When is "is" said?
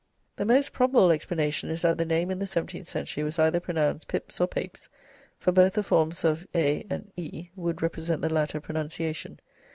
1.69-1.83